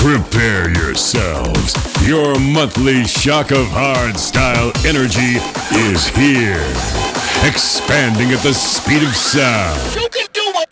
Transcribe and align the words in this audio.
Prepare 0.00 0.70
yourselves. 0.70 1.76
Your 2.08 2.38
monthly 2.40 3.04
shock 3.04 3.50
of 3.50 3.66
hardstyle 3.66 4.72
energy 4.86 5.36
is 5.76 6.08
here. 6.16 6.64
Expanding 7.46 8.32
at 8.32 8.42
the 8.42 8.54
speed 8.54 9.02
of 9.02 9.14
sound. 9.14 9.78
You 9.94 10.08
can 10.08 10.26
do 10.32 10.40
it. 10.56 10.70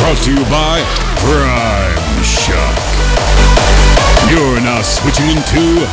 Brought 0.00 0.18
to 0.24 0.30
you 0.32 0.44
by 0.50 0.82
Primeshock. 1.22 2.76
You're 4.32 4.60
now 4.62 4.82
switching 4.82 5.30
into 5.30 5.86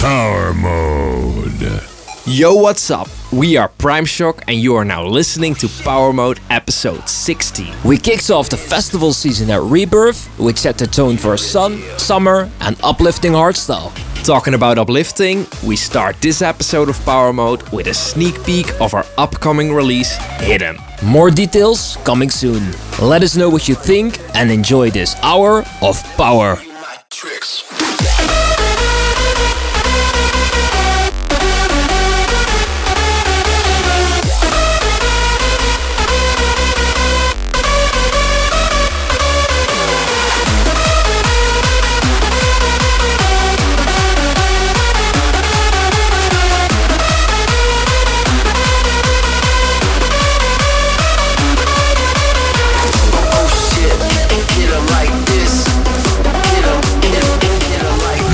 Power 0.00 0.54
Mode. 0.54 1.89
Yo, 2.26 2.54
what's 2.54 2.90
up? 2.90 3.08
We 3.32 3.56
are 3.56 3.70
Primeshock, 3.78 4.42
and 4.46 4.58
you 4.58 4.74
are 4.74 4.84
now 4.84 5.06
listening 5.06 5.54
to 5.54 5.68
Power 5.82 6.12
Mode 6.12 6.38
episode 6.50 7.08
16. 7.08 7.74
We 7.82 7.96
kicked 7.96 8.30
off 8.30 8.50
the 8.50 8.58
festival 8.58 9.14
season 9.14 9.50
at 9.50 9.62
Rebirth, 9.62 10.26
which 10.38 10.58
set 10.58 10.76
the 10.76 10.86
tone 10.86 11.16
for 11.16 11.38
sun, 11.38 11.80
summer, 11.96 12.50
and 12.60 12.78
uplifting 12.84 13.32
hardstyle. 13.32 13.90
Talking 14.22 14.52
about 14.52 14.76
uplifting, 14.76 15.46
we 15.64 15.76
start 15.76 16.20
this 16.20 16.42
episode 16.42 16.90
of 16.90 17.02
Power 17.06 17.32
Mode 17.32 17.66
with 17.70 17.86
a 17.86 17.94
sneak 17.94 18.44
peek 18.44 18.68
of 18.82 18.92
our 18.92 19.06
upcoming 19.16 19.72
release, 19.72 20.14
Hidden. 20.40 20.76
More 21.02 21.30
details 21.30 21.96
coming 22.04 22.28
soon. 22.28 22.70
Let 23.00 23.22
us 23.22 23.34
know 23.34 23.48
what 23.48 23.66
you 23.66 23.74
think 23.74 24.20
and 24.36 24.50
enjoy 24.50 24.90
this 24.90 25.16
hour 25.22 25.64
of 25.80 26.02
power. 26.18 26.58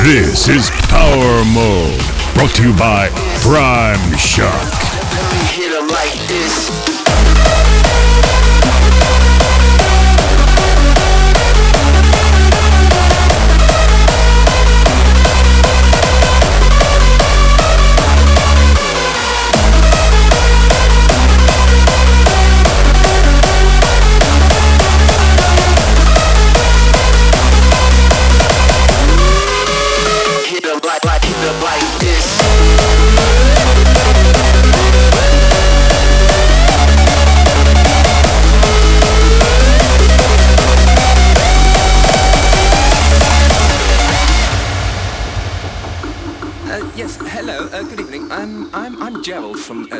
This 0.06 0.46
is 0.48 0.70
Power 0.86 1.44
Mode. 1.52 2.00
Brought 2.34 2.54
to 2.54 2.62
you 2.62 2.72
by 2.76 3.08
Primeshock. 3.42 4.70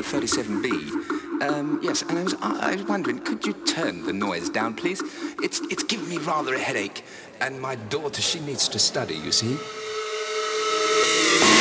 37B. 0.07 1.43
Um, 1.43 1.81
yes, 1.83 2.03
and 2.03 2.19
I 2.19 2.23
was, 2.23 2.35
I, 2.41 2.77
was 2.77 2.85
wondering, 2.85 3.19
could 3.19 3.45
you 3.45 3.53
turn 3.53 4.05
the 4.05 4.13
noise 4.13 4.49
down, 4.49 4.75
please? 4.75 5.03
It's, 5.43 5.61
it's 5.63 5.83
giving 5.83 6.09
me 6.09 6.19
rather 6.19 6.55
a 6.55 6.59
headache, 6.59 7.05
and 7.41 7.61
my 7.61 7.75
daughter, 7.75 8.23
she 8.23 8.39
needs 8.41 8.69
to 8.69 8.79
study, 8.79 9.17
you 9.17 9.33
see. 9.33 9.59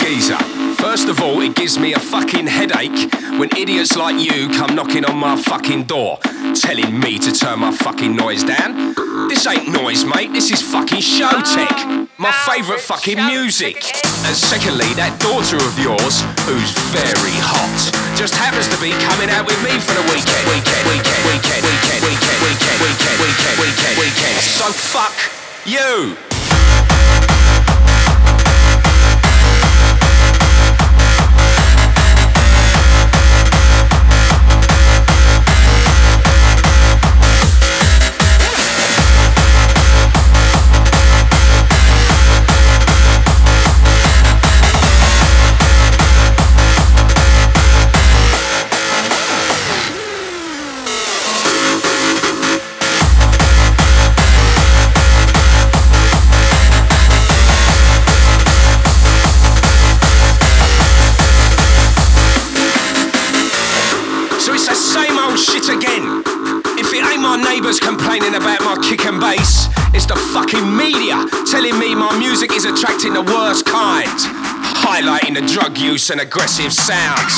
Geezer. 0.06 0.38
First 0.78 1.10
of 1.10 1.20
all, 1.20 1.42
it 1.42 1.56
gives 1.56 1.80
me 1.80 1.94
a 1.94 2.00
fucking 2.00 2.46
headache 2.46 3.12
when 3.40 3.50
idiots 3.58 3.98
like 3.98 4.22
you 4.22 4.50
come 4.50 4.76
knocking 4.76 5.04
on 5.04 5.18
my 5.18 5.36
fucking 5.36 5.86
door, 5.86 6.20
telling 6.54 7.00
me 7.00 7.18
to 7.18 7.32
turn 7.34 7.60
my 7.60 7.72
fucking 7.72 8.16
noise 8.16 8.44
down. 8.44 8.94
This 9.28 9.48
ain't 9.48 9.68
noise, 9.68 10.06
mate. 10.06 10.32
This 10.32 10.52
is 10.52 10.62
fucking 10.62 11.02
Showtek. 11.02 12.08
My 12.20 12.32
favourite 12.46 12.82
fucking 12.82 13.18
music. 13.18 13.82
And 14.30 14.38
secondly, 14.38 14.94
that 14.94 15.18
daughter 15.18 15.58
of 15.58 15.74
yours, 15.82 16.22
who's 16.46 16.70
very 16.94 17.38
hot, 17.42 17.82
just 18.14 18.38
happens 18.38 18.70
to 18.70 18.78
be 18.78 18.94
coming 19.10 19.34
out 19.34 19.50
with 19.50 19.58
me 19.66 19.74
for 19.82 19.98
the 19.98 20.06
weekend. 20.14 20.46
Weekend, 20.54 20.86
weekend, 20.86 21.26
weekend, 21.26 21.66
weekend, 21.66 22.02
weekend, 22.06 22.40
weekend, 22.46 22.78
weekend, 22.86 23.18
weekend, 23.26 23.58
weekend, 23.58 23.96
weekend. 23.98 24.38
So 24.54 24.70
fuck 24.70 25.18
you. 25.66 26.35
Complaining 68.16 68.42
about 68.42 68.62
my 68.64 68.78
kick 68.82 69.06
and 69.06 69.20
bass, 69.20 69.68
it's 69.94 70.06
the 70.06 70.16
fucking 70.32 70.64
media 70.78 71.20
telling 71.52 71.78
me 71.78 71.94
my 71.94 72.18
music 72.18 72.52
is 72.54 72.64
attracting 72.64 73.12
the 73.12 73.22
worst 73.22 73.66
kind, 73.66 74.08
highlighting 74.88 75.36
the 75.36 75.44
drug 75.52 75.78
use 75.78 76.10
and 76.10 76.22
aggressive 76.22 76.72
sounds. 76.72 77.36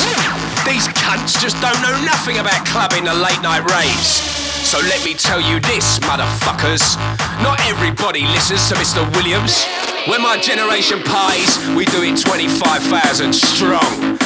These 0.70 0.86
cunts 0.94 1.34
just 1.42 1.58
don't 1.62 1.82
know 1.82 1.98
nothing 2.06 2.38
about 2.38 2.64
clubbing 2.68 3.06
the 3.06 3.14
late 3.14 3.42
night 3.42 3.66
raves. 3.74 4.22
So 4.70 4.78
let 4.78 5.04
me 5.04 5.16
tell 5.16 5.42
you 5.42 5.60
this, 5.62 5.98
motherfuckers. 6.00 6.94
Not 7.42 7.60
everybody 7.66 8.22
listens 8.28 8.70
to 8.70 8.76
Mr. 8.76 9.02
Williams. 9.16 9.66
When 10.06 10.22
my 10.22 10.38
generation 10.38 11.02
pies, 11.02 11.58
we 11.74 11.86
do 11.86 12.04
it 12.04 12.22
25,000 12.22 13.34
strong. 13.34 14.20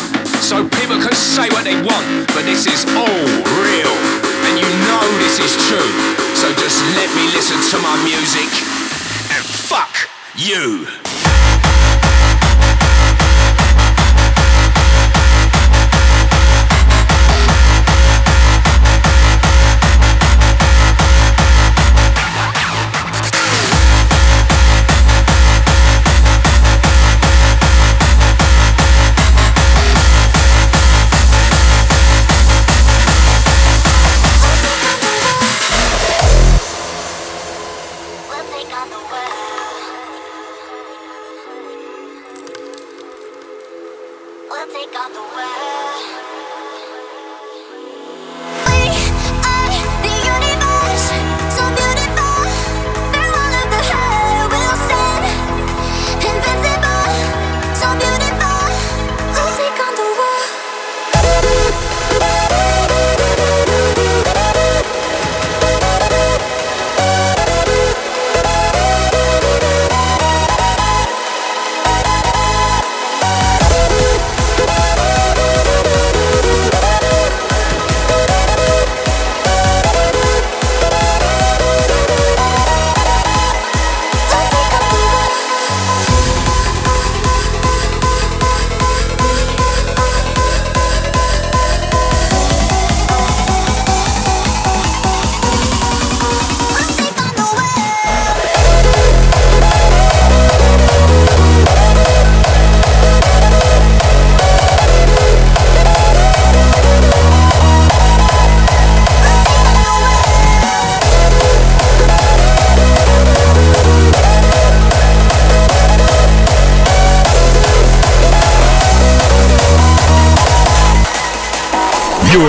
So 0.43 0.67
people 0.67 0.99
can 0.99 1.15
say 1.15 1.47
what 1.49 1.63
they 1.63 1.79
want, 1.79 2.27
but 2.35 2.43
this 2.43 2.67
is 2.67 2.83
all 2.91 3.23
real. 3.63 4.30
And 4.47 4.57
you 4.57 4.69
know 4.87 5.03
this 5.19 5.39
is 5.39 5.53
true. 5.67 5.91
So 6.35 6.49
just 6.55 6.79
let 6.95 7.09
me 7.15 7.25
listen 7.33 7.59
to 7.71 7.77
my 7.83 7.95
music. 8.03 8.49
And 9.33 9.43
fuck 9.45 9.93
you. 10.35 11.00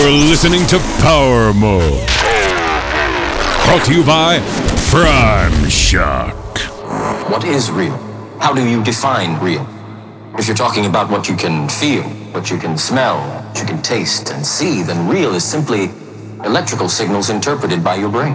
You're 0.02 0.10
listening 0.10 0.66
to 0.66 0.81
Power 1.00 1.54
Mode. 1.54 2.08
Brought 3.62 3.84
to 3.84 3.94
you 3.94 4.04
by 4.04 4.40
Primeshock. 4.90 6.34
What 7.31 7.44
is 7.44 7.70
real? 7.70 7.96
How 8.40 8.52
do 8.52 8.69
you 8.69 8.82
define 8.82 9.38
real? 9.38 9.64
If 10.37 10.49
you're 10.49 10.56
talking 10.56 10.87
about 10.87 11.08
what 11.08 11.28
you 11.28 11.37
can 11.37 11.69
feel, 11.69 12.02
what 12.32 12.50
you 12.50 12.58
can 12.58 12.76
smell, 12.76 13.20
what 13.46 13.60
you 13.60 13.64
can 13.64 13.81
taste 13.81 14.31
and 14.32 14.44
see, 14.44 14.82
then 14.82 15.08
real 15.08 15.37
is 15.37 15.44
simply 15.44 15.93
electrical 16.44 16.88
signals 16.88 17.31
interpreted 17.31 17.84
by 17.84 17.94
your 17.94 18.08
brain. 18.08 18.34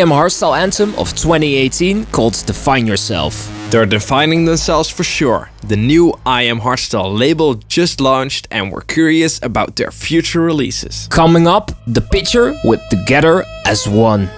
The 0.00 0.04
I 0.04 0.08
Am 0.08 0.12
Hardstyle 0.12 0.56
anthem 0.58 0.94
of 0.94 1.10
2018 1.10 2.06
called 2.06 2.32
Define 2.46 2.86
Yourself. 2.86 3.52
They're 3.70 3.84
defining 3.84 4.46
themselves 4.46 4.88
for 4.88 5.04
sure. 5.04 5.50
The 5.66 5.76
new 5.76 6.18
I 6.24 6.44
Am 6.44 6.60
Hardstyle 6.60 7.18
label 7.18 7.56
just 7.68 8.00
launched 8.00 8.48
and 8.50 8.72
we're 8.72 8.80
curious 8.80 9.38
about 9.42 9.76
their 9.76 9.90
future 9.90 10.40
releases. 10.40 11.06
Coming 11.08 11.46
up, 11.46 11.72
the 11.86 12.00
Pitcher 12.00 12.58
with 12.64 12.80
Together 12.88 13.44
as 13.66 13.86
One. 13.86 14.30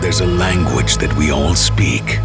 There's 0.00 0.18
a 0.18 0.26
language 0.26 0.96
that 0.96 1.16
we 1.16 1.30
all 1.30 1.54
speak. 1.54 2.18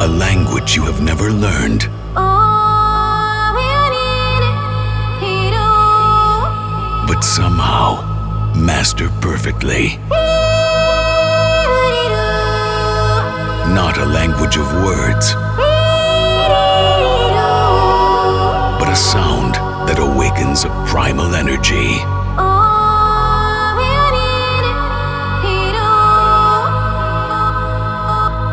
A 0.00 0.08
language 0.08 0.74
you 0.74 0.82
have 0.86 1.00
never 1.00 1.30
learned. 1.30 1.88
But 7.06 7.20
somehow 7.22 8.09
master 8.54 9.08
perfectly. 9.20 9.98
Not 13.74 13.98
a 13.98 14.04
language 14.04 14.56
of 14.56 14.66
words, 14.84 15.34
but 18.78 18.88
a 18.88 18.96
sound 18.96 19.54
that 19.88 19.98
awakens 19.98 20.64
a 20.64 20.68
primal 20.86 21.34
energy. 21.34 21.96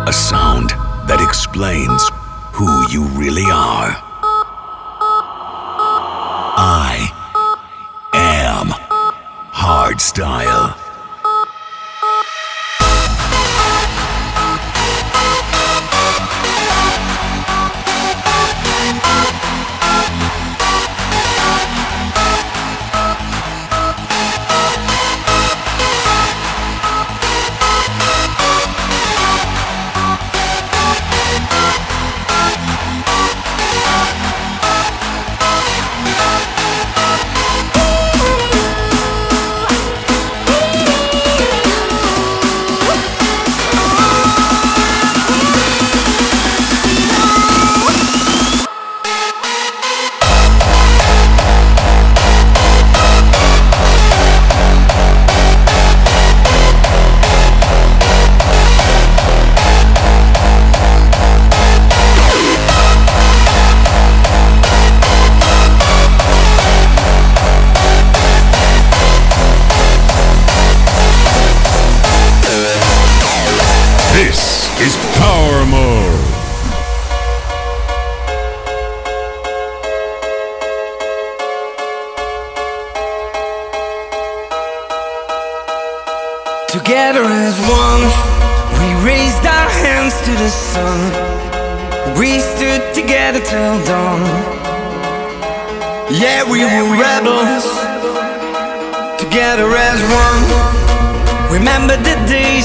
A 0.09 0.13
sound 0.13 0.69
that 1.09 1.19
explains 1.21 2.09
who 2.53 2.67
you 2.89 3.03
really 3.19 3.45
are. 3.51 4.06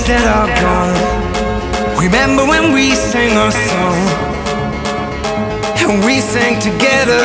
days 0.02 0.08
that 0.08 0.26
are 0.26 0.50
gone. 0.62 2.02
Remember 2.02 2.44
when 2.46 2.72
we 2.72 2.94
sang 2.94 3.36
our 3.36 3.50
song 3.50 3.98
and 5.78 6.04
we 6.04 6.20
sang 6.20 6.58
together, 6.60 7.22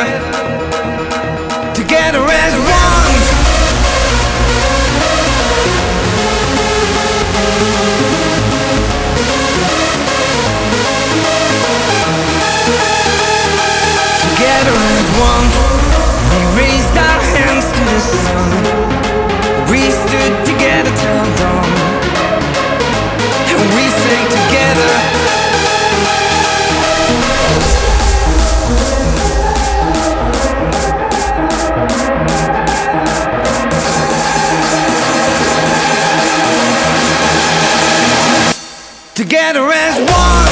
together 1.73 2.21
as 2.21 2.53
one. 2.57 3.15
Together 14.27 14.75
as 14.93 15.05
one, 15.17 15.47
we 16.31 16.39
raised 16.61 16.95
our 16.97 17.21
hands 17.33 17.65
to 17.75 17.81
the 17.93 18.01
sun. 18.21 18.49
We 19.71 19.81
stood 19.91 20.33
together 20.45 20.91
till 20.95 21.37
dawn 21.37 21.76
together 39.17 39.71
as 39.71 39.97
one. 39.99 40.46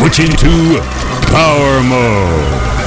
Switching 0.00 0.34
to 0.34 0.80
Power 1.30 1.82
Mode. 1.82 2.79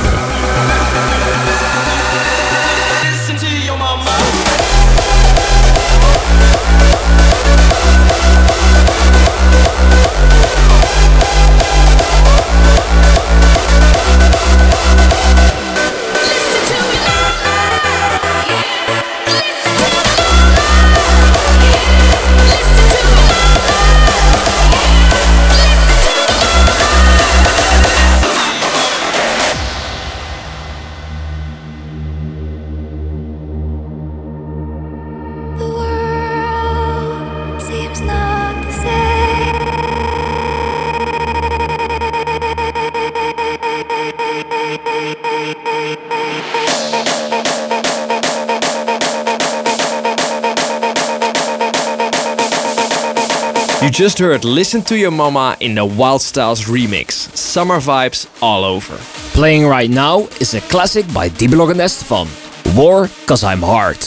Just 53.94 54.18
heard 54.18 54.44
Listen 54.44 54.82
to 54.86 54.98
Your 54.98 55.12
Mama 55.12 55.56
in 55.60 55.76
the 55.76 55.86
Wildstylez 55.86 56.66
remix. 56.66 57.12
Summer 57.38 57.76
vibes 57.76 58.28
all 58.42 58.64
over. 58.64 58.98
Playing 59.38 59.68
right 59.68 59.88
now 59.88 60.22
is 60.42 60.56
a 60.56 60.62
classic 60.62 61.06
by 61.14 61.30
D-Block 61.30 61.70
and 61.70 61.80
S-te-Fan. 61.80 62.28
War, 62.76 63.08
cause 63.28 63.44
I'm 63.44 63.62
hard. 63.62 64.00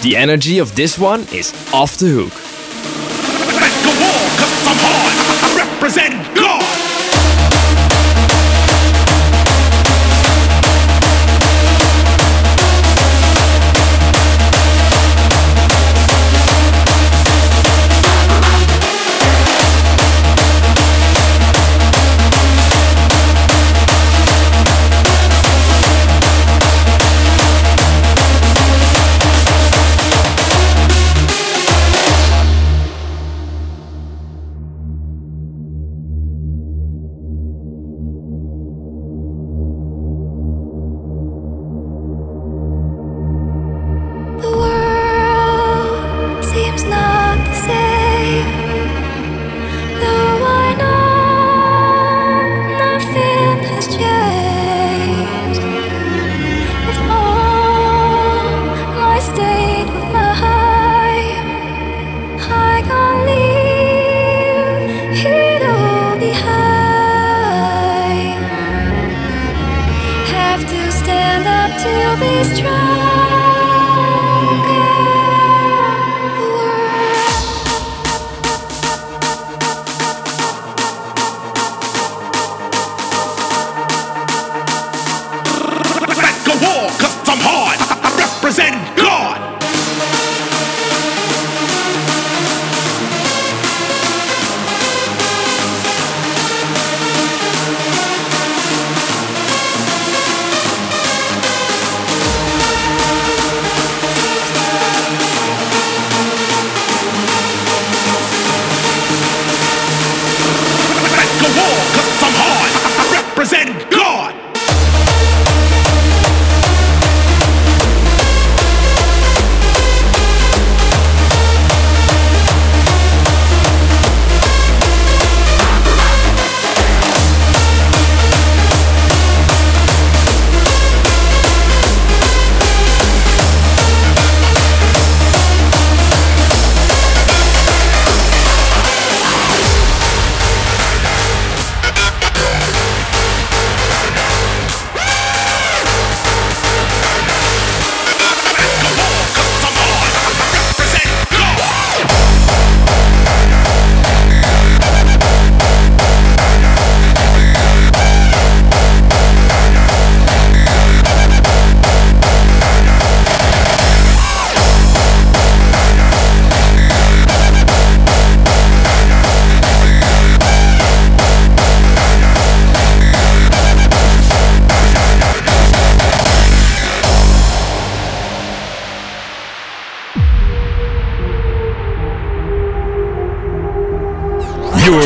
The 0.00 0.16
energy 0.16 0.60
of 0.60 0.74
this 0.74 0.98
one 0.98 1.26
is 1.30 1.52
off 1.74 1.98
the 1.98 2.06
hook. 2.06 2.32
Go 3.84 3.92
war, 4.00 4.24
cause 4.40 4.64
I'm 4.64 4.80
hard. 4.80 5.12
I 5.44 5.72
represent 5.74 6.23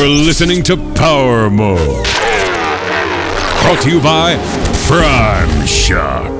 listening 0.09 0.63
to 0.63 0.75
Power 0.95 1.49
Mode. 1.49 2.05
Brought 3.61 3.81
to 3.83 3.89
you 3.89 4.01
by 4.01 4.35
Primeshock.「 4.87 6.38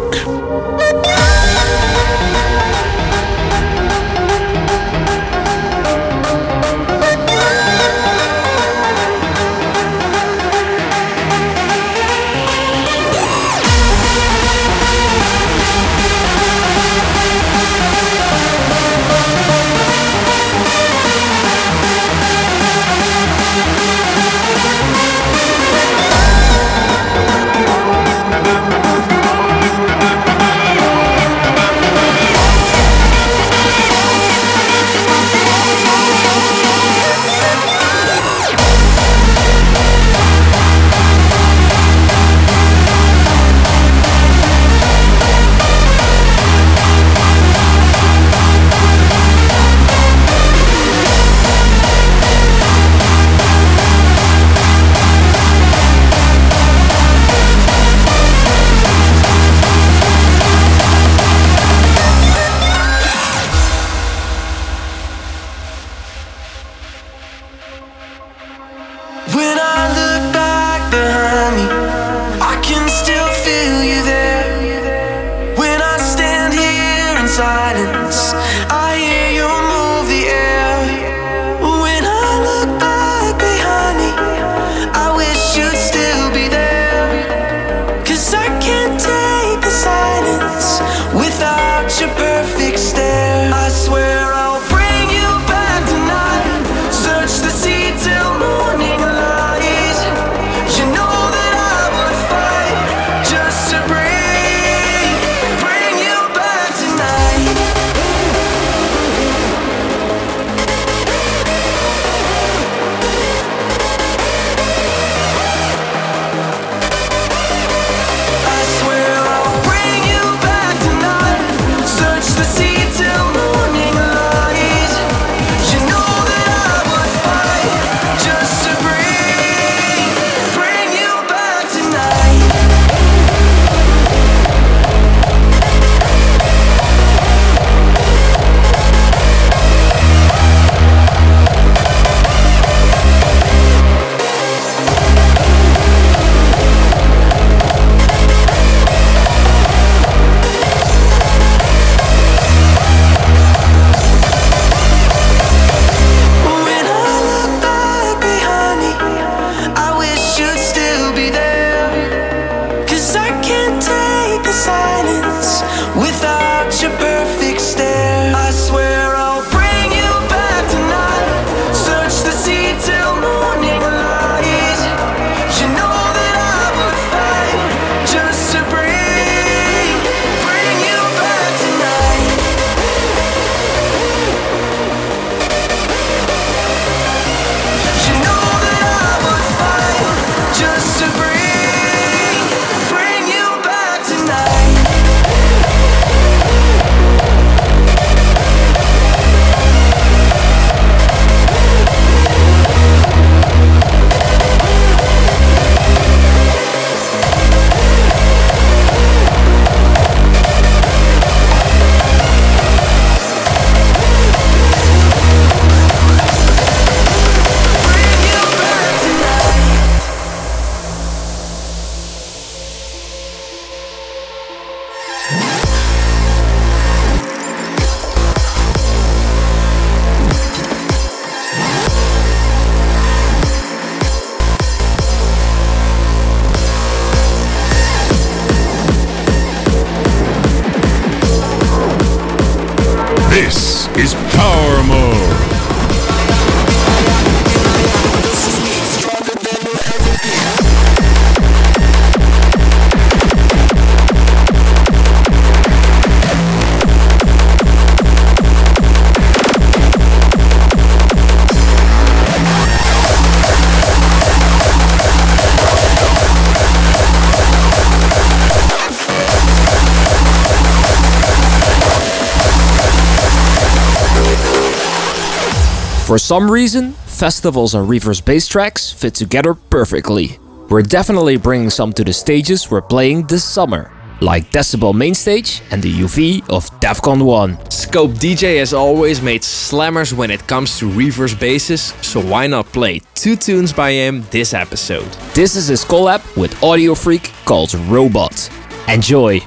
some 276.30 276.52
reason, 276.52 276.92
festivals 277.08 277.74
and 277.74 277.90
reverse 277.90 278.22
bass 278.22 278.48
tracks 278.48 278.92
fit 278.92 279.16
together 279.16 279.56
perfectly. 279.56 280.38
We're 280.70 280.84
definitely 280.84 281.38
bringing 281.38 281.72
some 281.72 281.92
to 281.94 282.04
the 282.04 282.14
stages 282.14 282.70
we're 282.70 282.84
playing 282.84 283.26
this 283.26 283.44
summer, 283.44 283.92
like 284.22 284.52
Decibel 284.52 284.94
Mainstage 284.94 285.64
and 285.72 285.82
the 285.82 285.92
UV 285.92 286.48
of 286.48 286.70
Defqon.1. 286.82 287.74
Scope 287.74 288.12
DJ 288.12 288.60
has 288.60 288.76
always 288.76 289.24
made 289.24 289.42
slammers 289.42 290.14
when 290.14 290.30
it 290.30 290.46
comes 290.46 290.78
to 290.78 290.92
reverse 290.92 291.34
basses, 291.34 291.96
so 292.04 292.22
why 292.22 292.46
not 292.46 292.68
play 292.68 293.02
two 293.16 293.36
tunes 293.36 293.74
by 293.74 293.90
him 293.90 294.24
this 294.30 294.54
episode? 294.54 295.10
This 295.34 295.56
is 295.56 295.68
his 295.70 295.84
collab 295.84 296.22
with 296.38 296.54
Audiofreq 296.62 297.44
called 297.46 297.74
Robot. 297.90 298.52
Enjoy! 298.88 299.42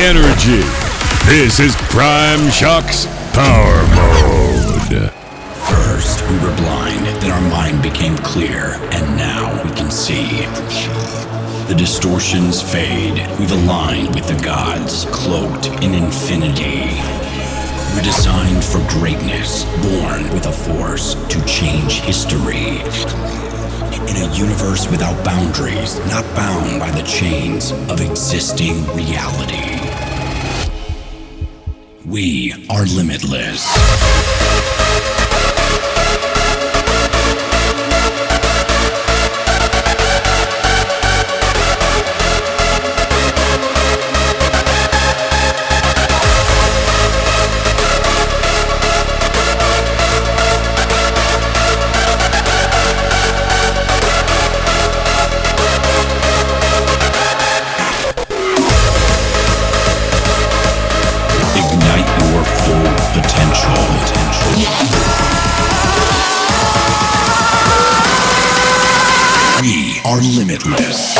Energy. 0.00 0.62
This 1.26 1.60
is 1.60 1.74
Primeshock's 1.88 3.06
Power 3.32 3.82
Mode. 3.96 5.10
First, 5.68 6.20
we 6.28 6.36
were 6.38 6.54
blind, 6.56 7.06
then 7.22 7.30
our 7.30 7.50
mind 7.50 7.82
became 7.82 8.16
clear, 8.18 8.74
and 8.92 9.16
now 9.16 9.52
we 9.64 9.70
can 9.70 9.90
see. 9.90 10.46
The 11.68 11.74
distortions 11.76 12.60
fade. 12.60 13.26
We've 13.38 13.52
aligned 13.52 14.14
with 14.14 14.28
the 14.28 14.42
gods, 14.44 15.06
cloaked 15.06 15.66
in 15.82 15.94
infinity. 15.94 17.00
We're 17.94 18.02
designed 18.02 18.64
for 18.64 18.78
greatness, 18.98 19.64
born 19.80 20.24
with 20.34 20.46
a 20.46 20.52
force 20.52 21.14
to 21.14 21.44
change 21.46 22.00
history. 22.00 22.82
In 24.12 24.30
a 24.30 24.34
universe 24.34 24.90
without 24.90 25.24
boundaries, 25.24 25.98
not 26.08 26.22
bound 26.36 26.78
by 26.78 26.90
the 26.90 27.02
chains 27.02 27.70
of 27.88 28.02
existing 28.02 28.84
reality. 28.88 29.80
We 32.04 32.52
are 32.68 32.84
limitless. 32.84 34.81
Are 70.12 70.20
limitless. 70.20 71.16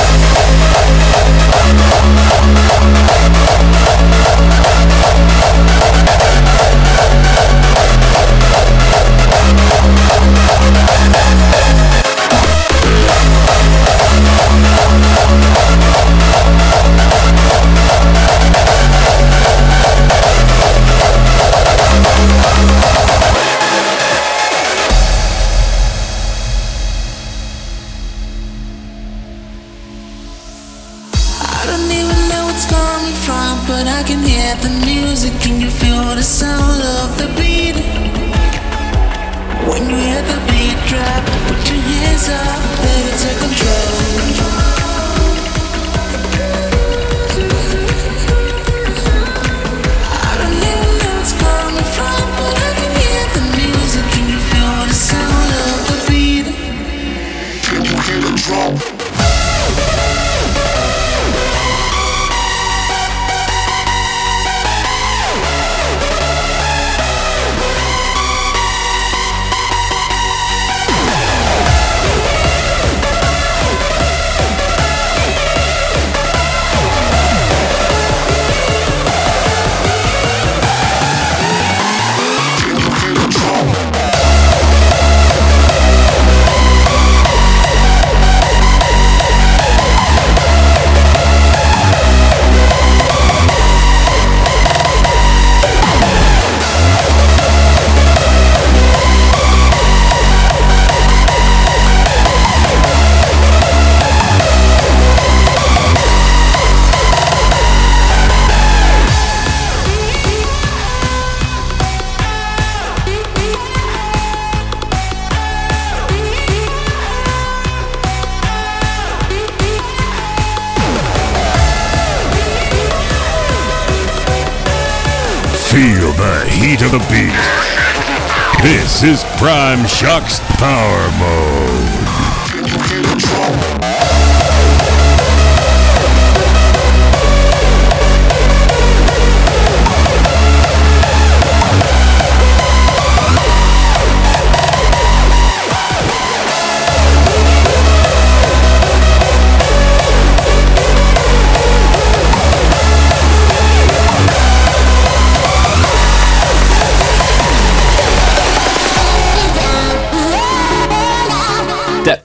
This 128.63 129.03
is 129.03 129.25
Primeshock's 129.41 130.39
Power 130.61 131.11
Mode. 131.19 131.82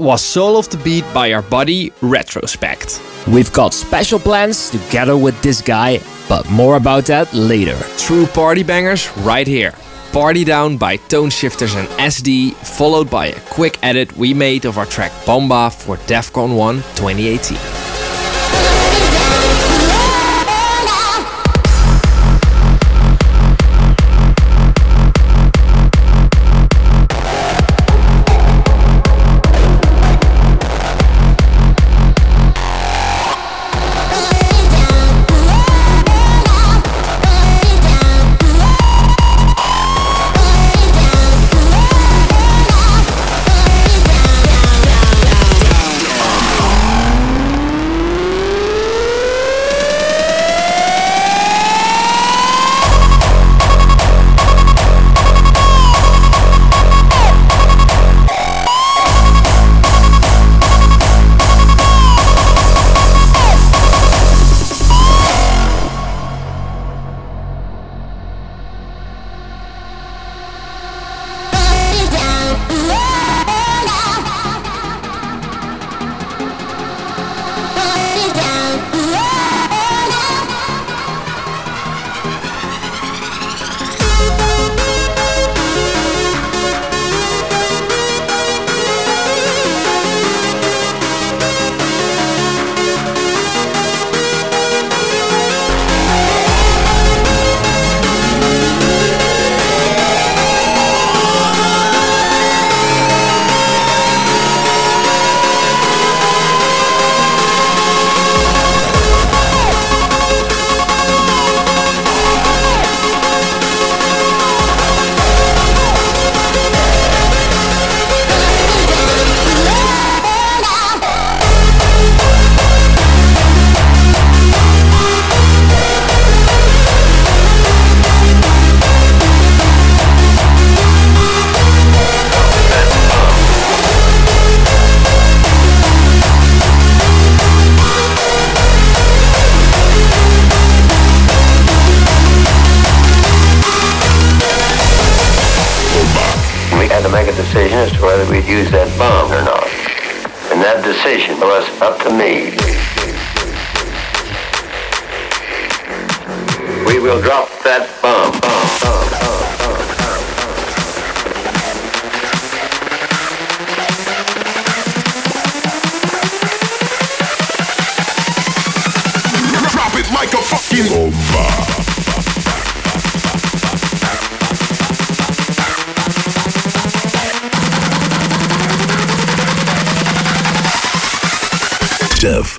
Was 0.08 0.24
Soul 0.24 0.58
of 0.58 0.70
the 0.70 0.78
Beat 0.78 1.04
by 1.14 1.34
our 1.34 1.42
buddy 1.42 1.92
Retrospect. 2.00 3.02
We've 3.28 3.52
got 3.52 3.74
special 3.74 4.20
plans 4.20 4.70
together 4.70 5.18
with 5.18 5.36
this 5.42 5.62
guy, 5.62 6.00
but 6.30 6.50
more 6.50 6.78
about 6.78 7.08
that 7.08 7.34
later. 7.34 7.78
True 7.98 8.26
party 8.28 8.64
bangers 8.64 9.12
right 9.18 9.46
here. 9.46 9.74
Party 10.14 10.46
Down 10.46 10.78
by 10.78 10.96
Toneshifterz 10.96 11.76
and 11.76 11.90
SD, 12.00 12.54
followed 12.54 13.10
by 13.10 13.26
a 13.26 13.40
quick 13.50 13.80
edit 13.84 14.16
we 14.16 14.34
made 14.34 14.64
of 14.64 14.78
our 14.78 14.86
track 14.86 15.12
Bomba 15.26 15.72
for 15.72 15.98
Defqon.1 15.98 16.76
2018. 16.96 17.77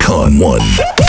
DEFCON 0.09 0.38
1. 0.38 1.07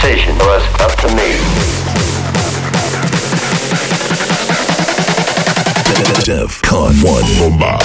Decision 0.00 0.38
was 0.38 0.62
up 0.80 0.96
to 1.00 1.08
me. 1.08 1.36
Defqon.1 6.24 7.04
Bomba. 7.38 7.76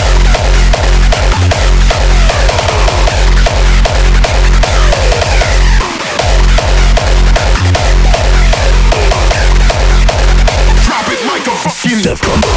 Drop 10.85 11.09
it 11.09 11.19
like 11.27 11.45
a 11.47 11.55
fucking 11.67 11.99
DEFCON. 11.99 12.54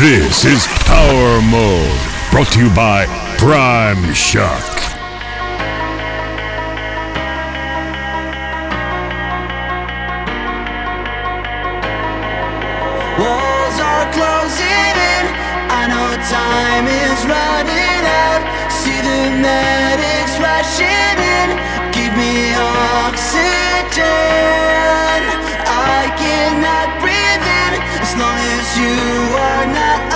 This 0.00 0.44
is 0.44 0.66
Power 0.84 1.40
Mode, 1.40 1.98
brought 2.30 2.52
to 2.52 2.60
you 2.60 2.68
by 2.68 3.06
Primeshock. 3.40 4.76
Walls 13.16 13.76
are 13.80 14.06
closing 14.12 14.96
in. 15.16 15.24
I 15.72 15.88
know 15.88 16.12
time 16.28 16.84
is 16.92 17.24
running 17.24 18.04
out. 18.04 18.44
See 18.68 19.00
the 19.00 19.32
medics 19.40 20.36
rushing 20.36 21.16
in. 21.24 21.56
Give 21.96 22.12
me 22.20 22.52
oxygen. 22.52 24.04
I 25.64 26.12
cannot 26.20 27.00
breathe 27.00 27.48
in 27.64 27.80
as 28.04 28.12
long 28.20 28.36
as 28.36 28.45
you 28.78 29.36
are 29.38 29.66
not 29.72 30.15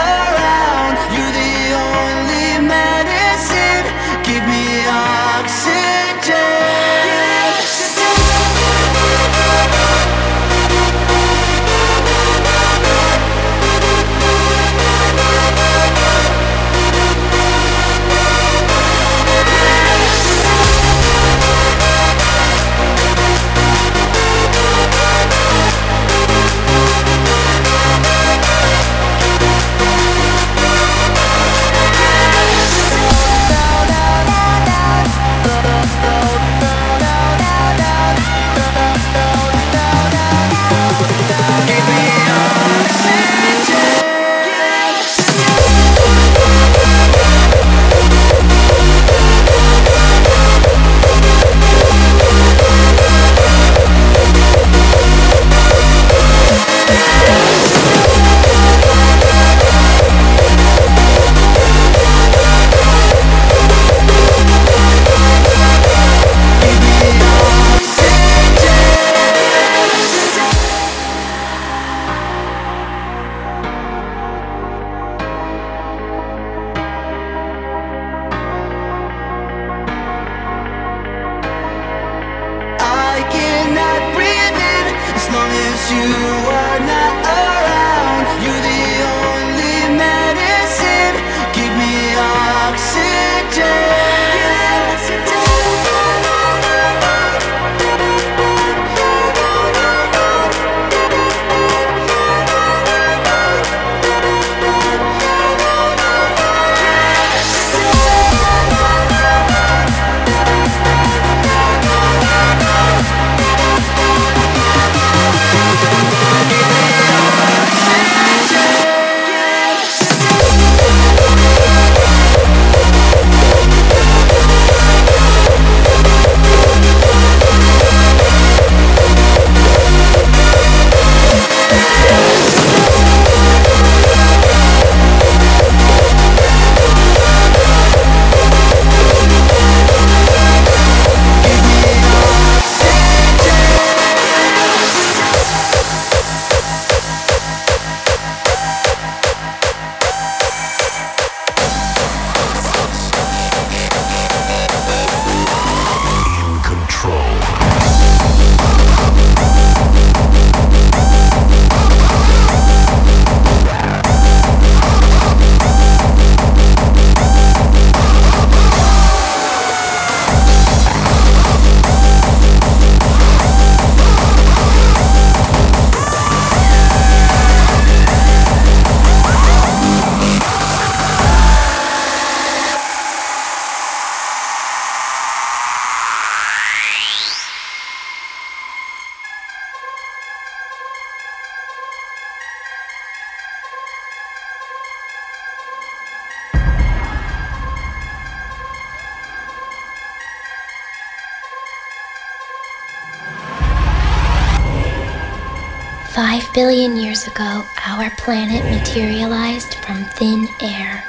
our 208.10 208.16
planet 208.16 208.64
materialized 208.64 209.74
from 209.86 210.04
thin 210.04 210.48
air. 210.62 211.04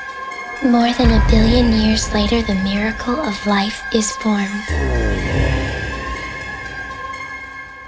More 0.63 0.91
than 0.93 1.11
a 1.11 1.25
billion 1.29 1.71
years 1.81 2.13
later, 2.13 2.41
the 2.41 2.55
miracle 2.63 3.15
of 3.15 3.47
life 3.47 3.81
is 3.93 4.11
formed. 4.17 4.63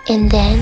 And 0.07 0.29
then, 0.31 0.59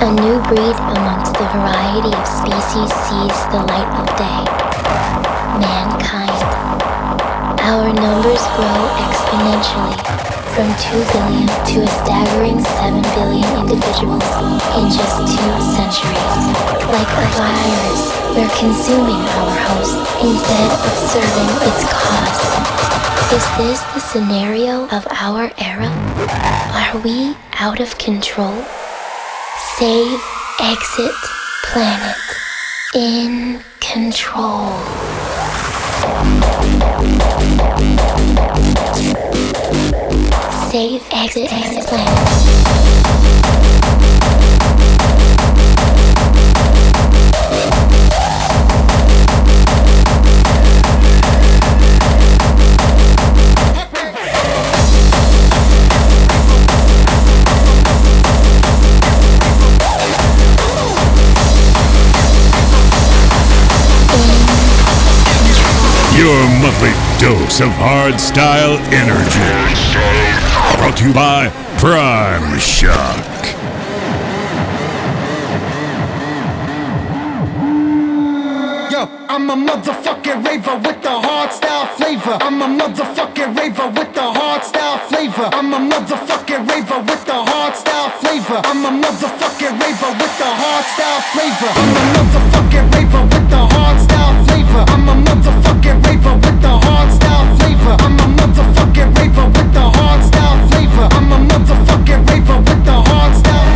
a 0.00 0.10
new 0.12 0.40
breed 0.48 0.76
amongst 0.96 1.32
the 1.34 1.48
variety 1.52 2.14
of 2.14 2.26
species 2.26 2.92
sees 3.04 3.38
the 3.52 3.62
light 3.66 3.90
of 4.00 4.06
day. 4.16 4.44
Mankind. 5.60 6.44
Our 7.60 7.92
numbers 7.92 8.42
grow 8.56 8.80
exponentially 9.04 10.33
from 10.54 10.70
2 10.78 10.94
billion 11.10 11.48
to 11.66 11.82
a 11.82 11.90
staggering 11.98 12.62
7 12.62 13.02
billion 13.18 13.50
individuals 13.58 14.22
in 14.78 14.86
just 14.86 15.18
two 15.26 15.54
centuries. 15.74 16.34
Like 16.94 17.10
a 17.10 17.26
virus, 17.34 18.02
we're 18.30 18.54
consuming 18.54 19.18
our 19.34 19.50
host 19.66 19.98
instead 20.22 20.70
of 20.70 20.94
serving 21.10 21.50
its 21.66 21.82
cause. 21.90 22.42
Is 23.34 23.46
this 23.58 23.82
the 23.94 23.98
scenario 23.98 24.84
of 24.90 25.04
our 25.10 25.50
era? 25.58 25.90
Are 26.70 26.98
we 27.02 27.34
out 27.54 27.80
of 27.80 27.98
control? 27.98 28.54
Save, 29.76 30.22
exit, 30.60 31.16
planet. 31.64 32.16
In 32.94 33.60
control. 33.80 34.70
Save, 40.74 41.06
exit, 41.12 41.52
exit, 41.52 41.86
planet. 41.86 42.08
Your 66.16 66.48
monthly 66.60 66.90
dose 67.20 67.60
of 67.60 67.68
hardstyle 67.78 68.80
energy. 68.92 70.13
Brought 70.84 70.98
to 70.98 71.08
you 71.08 71.14
by 71.14 71.48
Primeshock. 71.80 73.24
I'm 79.30 79.48
a 79.48 79.56
motherfucking 79.56 80.44
raver 80.44 80.76
with 80.76 81.00
the 81.02 81.08
hard 81.08 81.52
style 81.52 81.86
flavor. 81.96 82.36
I'm 82.38 82.60
a 82.60 82.66
motherfucking 82.66 83.56
raver 83.56 83.88
with 83.96 84.12
the 84.12 84.22
hard 84.22 84.62
style 84.62 84.98
flavor. 85.08 85.48
I'm 85.56 85.72
a 85.72 85.78
motherfucking 85.78 86.68
raver 86.68 87.00
with 87.00 87.24
the 87.24 87.32
hard 87.32 87.74
style 87.74 88.10
flavor. 88.20 88.60
I'm 88.62 88.84
a 88.84 88.90
motherfucking 88.92 89.80
raver 89.80 90.12
with 90.20 90.36
the 90.36 90.44
hard 90.44 90.84
style 90.84 91.22
flavor. 91.32 91.72
I'm 91.80 91.96
a 91.96 92.04
motherfucking 92.12 92.92
raver 92.92 93.24
with 93.32 93.48
the 93.48 93.56
hard 93.72 94.00
style 94.04 94.36
flavor. 94.44 94.84
I'm 94.92 95.08
a 95.08 95.14
motherfucking 95.16 96.04
raver 96.04 96.34
with 96.44 96.60
the 96.60 96.72
hard 96.84 97.10
style 97.10 97.56
flavor. 97.56 97.96
I'm 98.04 98.20
a 98.20 98.26
motherfucking 98.36 99.16
raver 99.16 99.46
with 99.48 99.63
flavor. 100.94 101.08
I'm 101.14 101.32
a 101.32 101.36
motherfucking 101.36 102.28
raver 102.30 102.58
with 102.58 102.84
the 102.84 102.92
hard 102.92 103.34
style. 103.36 103.68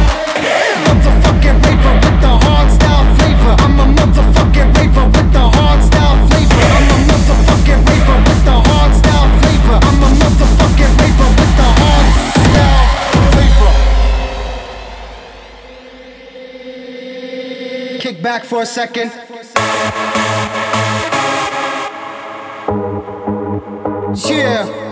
Motherfucking 0.87 1.59
raver 1.65 1.95
with 2.03 2.19
the 2.23 2.33
hard 2.45 2.71
style 2.71 3.05
flavor. 3.17 3.55
I'm 3.59 3.81
a 3.81 3.85
motherfucking 3.97 4.69
raver 4.77 5.07
with 5.07 5.33
the 5.33 5.45
hard 5.57 5.81
style 5.83 6.19
flavor. 6.29 6.63
I'm 6.77 6.89
a 6.91 6.99
motherfucking 7.09 7.81
raver 7.89 8.19
with 8.27 8.43
the 8.45 8.57
hard 8.69 8.93
style 8.95 9.29
flavor. 9.41 9.79
I'm 9.89 10.03
a 10.03 10.11
motherfucking 10.21 10.93
raver 11.01 11.31
with 11.39 11.53
the 11.59 11.69
hard 11.81 12.07
style 12.49 12.87
flavor. 13.33 13.73
Kick 18.01 18.17
back 18.23 18.45
for 18.45 18.63
a 18.63 18.67
second. 18.67 19.11
Yeah. 24.25 24.88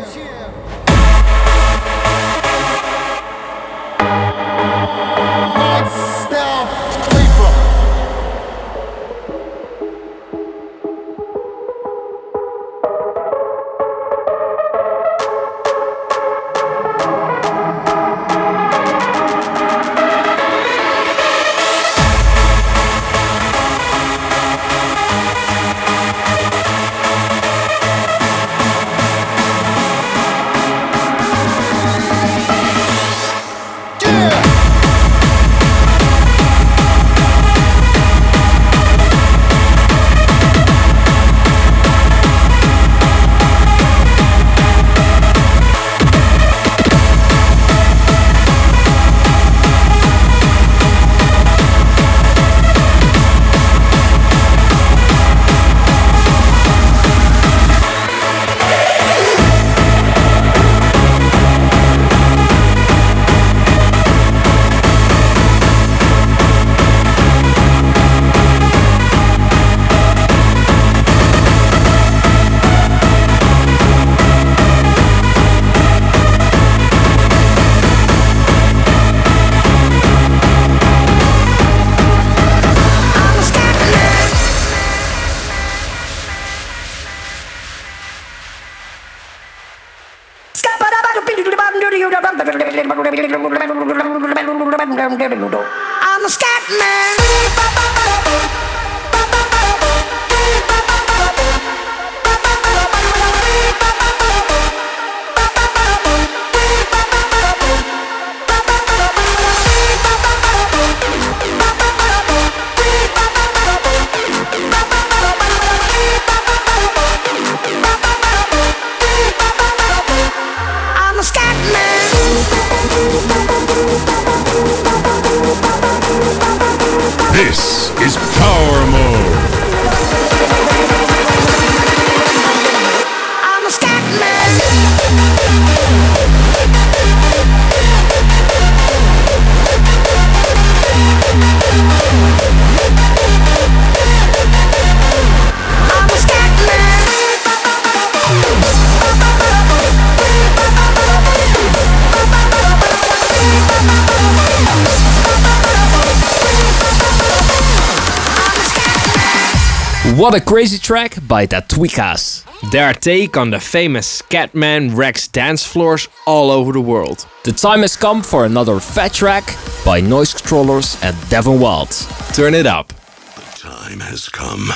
What 160.17 160.35
a 160.35 160.41
crazy 160.41 160.79
track 160.79 161.19
by 161.29 161.45
that 161.47 161.69
Tweekaz. 161.69 162.71
Their 162.71 162.95
take 162.95 163.37
on 163.37 163.51
the 163.51 163.61
famous 163.61 164.23
Scatman 164.23 164.97
wrecks 164.97 165.29
dance 165.29 165.63
floors 165.67 166.09
all 166.27 166.51
over 166.51 166.73
the 166.73 166.81
world. 166.81 167.27
The 167.45 167.53
time 167.53 167.83
has 167.83 167.97
come 167.97 168.23
for 168.23 168.47
another 168.47 168.81
fat 168.81 169.13
track 169.13 169.45
by 169.85 170.01
Noise 170.01 170.33
Controllers 170.33 170.97
and 171.03 171.15
Devin 171.29 171.61
Wild. 171.61 171.91
Turn 172.33 172.55
it 172.55 172.65
up. 172.65 172.89
The 173.35 173.59
time 173.59 174.01
has 174.01 174.31
come. 174.31 174.71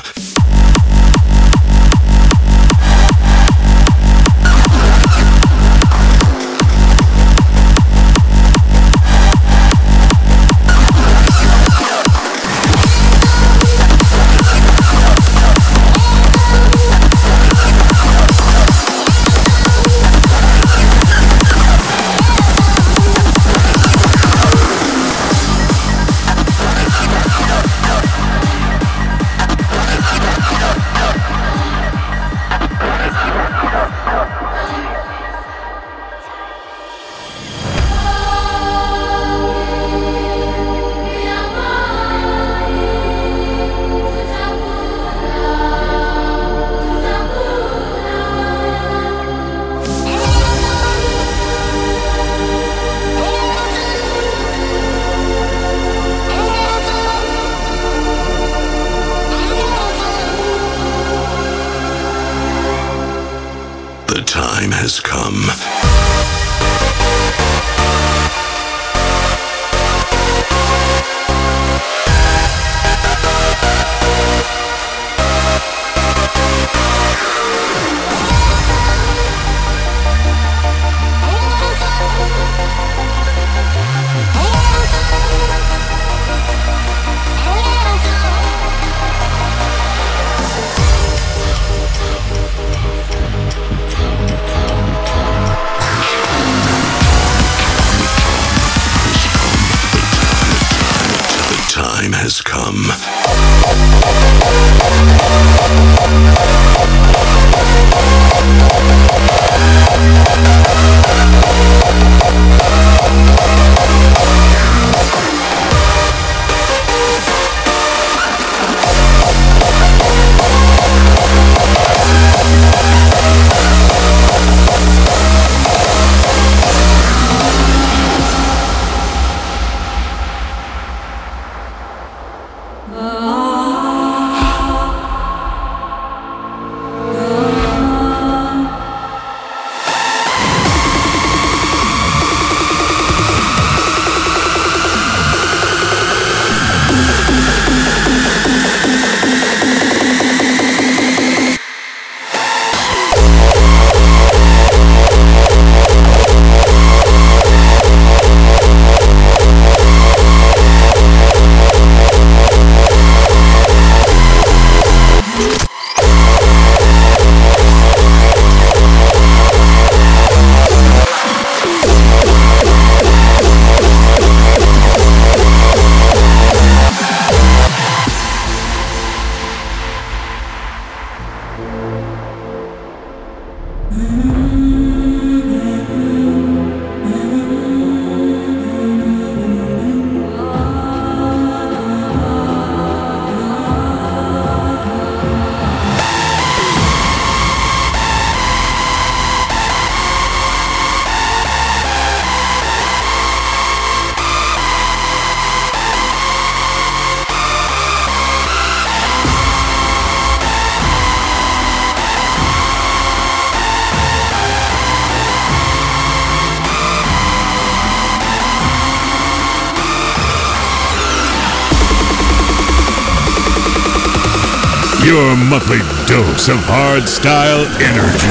Dose 226.40 226.48
of 226.48 226.60
hardstyle 226.60 227.66
energy. 227.82 228.30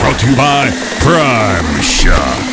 Brought 0.00 0.18
to 0.18 0.28
you 0.28 0.34
by 0.34 0.70
Primeshock. 0.98 2.43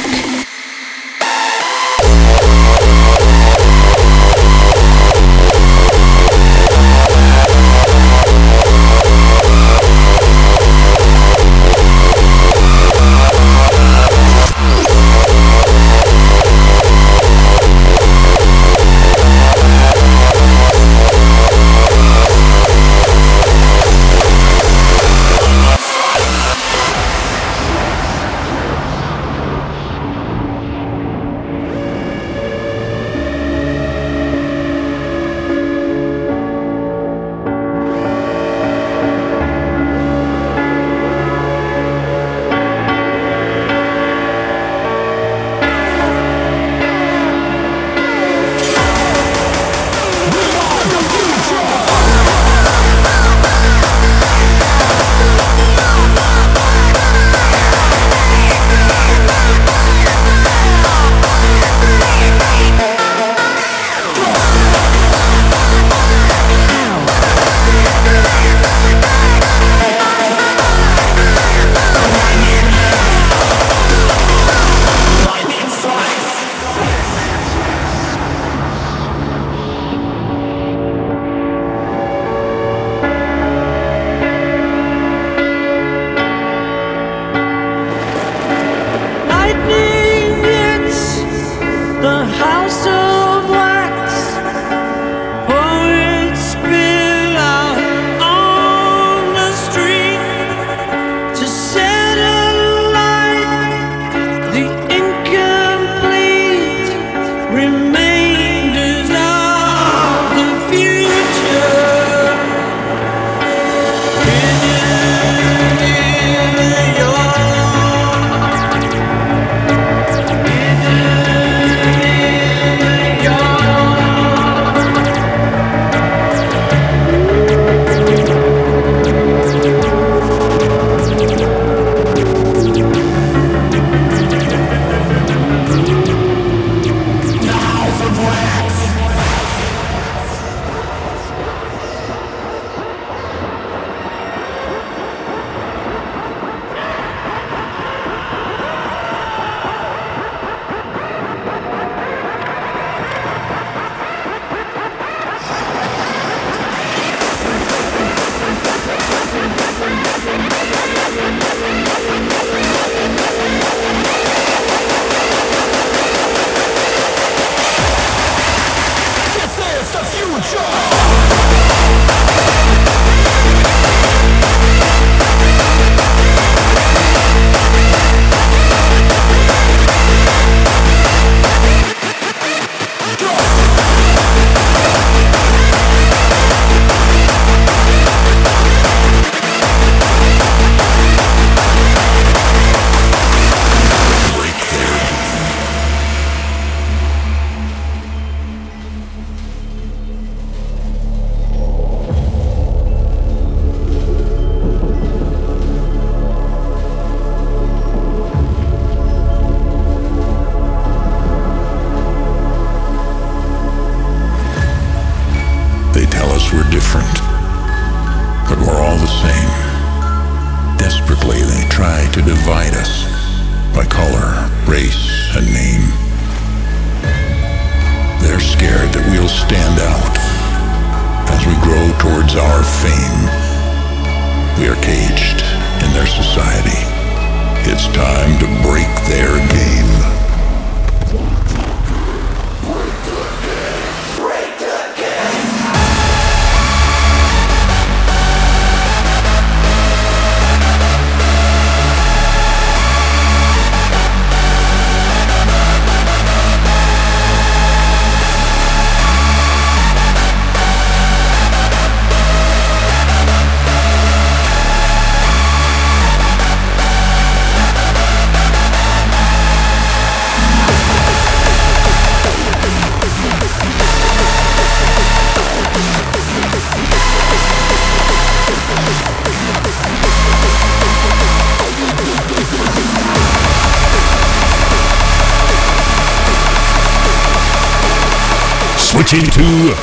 Switching 289.12 289.30
to 289.30 289.76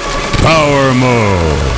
Power 0.42 0.94
Mode. 0.94 1.77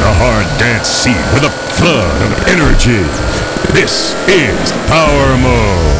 The 0.00 0.12
hard 0.18 0.46
dance 0.58 0.88
scene 0.88 1.16
with 1.32 1.44
a 1.44 1.50
flood 1.78 2.22
of 2.22 2.32
energy. 2.48 3.02
This 3.72 4.14
is 4.28 4.72
Power 4.88 5.36
Mode. 5.38 5.93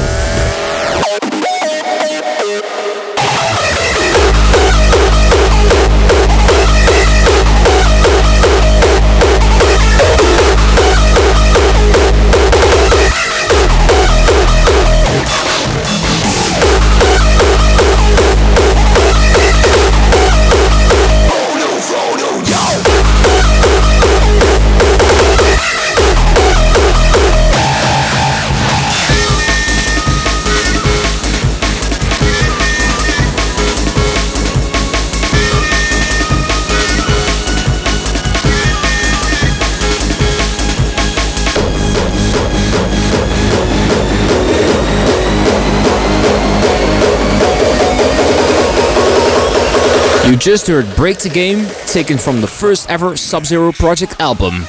Just 50.44 50.66
heard 50.66 50.84
Break 50.94 51.20
the 51.20 51.30
Game, 51.30 51.66
taken 51.86 52.18
from 52.18 52.42
the 52.42 52.46
first 52.46 52.90
ever 52.90 53.16
Sub 53.16 53.46
Zero 53.46 53.72
Project 53.72 54.20
album. 54.20 54.60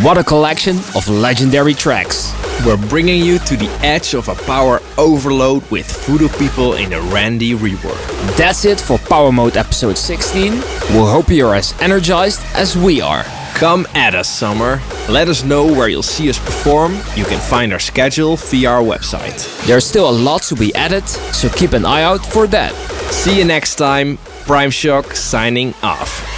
What 0.00 0.16
a 0.16 0.22
collection 0.22 0.76
of 0.94 1.08
legendary 1.08 1.74
tracks. 1.74 2.32
We're 2.64 2.76
bringing 2.76 3.20
you 3.20 3.40
to 3.40 3.56
the 3.56 3.68
edge 3.82 4.14
of 4.14 4.28
a 4.28 4.36
power 4.36 4.78
overload 4.96 5.68
with 5.72 5.90
Voodoo 6.06 6.28
People 6.38 6.74
in 6.74 6.90
the 6.90 7.00
Randy 7.00 7.54
rework. 7.54 8.36
That's 8.36 8.64
it 8.64 8.80
for 8.80 8.96
Power 8.96 9.32
Mode 9.32 9.56
episode 9.56 9.98
16. 9.98 10.52
We 10.52 10.60
hope 10.90 11.28
you're 11.28 11.56
as 11.56 11.74
energized 11.82 12.40
as 12.54 12.76
we 12.76 13.00
are. 13.00 13.24
Come 13.54 13.88
at 13.94 14.14
us, 14.14 14.28
Summer. 14.28 14.80
Let 15.08 15.26
us 15.26 15.42
know 15.42 15.66
where 15.66 15.88
you'll 15.88 16.04
see 16.04 16.30
us 16.30 16.38
perform. 16.38 16.94
You 17.16 17.24
can 17.24 17.40
find 17.40 17.72
our 17.72 17.80
schedule 17.80 18.36
via 18.36 18.70
our 18.70 18.82
website. 18.82 19.66
There's 19.66 19.84
still 19.84 20.08
a 20.08 20.12
lot 20.12 20.42
to 20.42 20.54
be 20.54 20.72
added, 20.76 21.08
so 21.08 21.48
keep 21.48 21.72
an 21.72 21.84
eye 21.84 22.04
out 22.04 22.24
for 22.24 22.46
that. 22.46 22.72
See 23.10 23.36
you 23.36 23.44
next 23.44 23.74
time. 23.74 24.16
Primeshock 24.44 25.16
signing 25.16 25.72
off. 25.82 26.33